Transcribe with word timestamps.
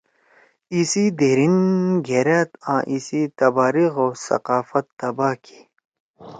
ایِسی 0.73 1.05
دھیریِن 1.19 1.57
گھرأد 2.07 2.49
آں 2.71 2.81
ایِسی 2.91 3.21
تباریخ 3.39 3.93
او 4.01 4.07
ثقافت 4.27 4.85
تباہ 4.99 5.35
کی۔ 5.43 5.59